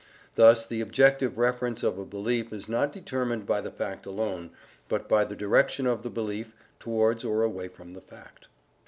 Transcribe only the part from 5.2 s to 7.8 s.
the direction of the belief towards or away